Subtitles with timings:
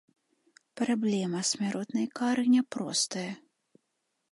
[0.79, 3.29] Праблема смяротнай кары няпростая.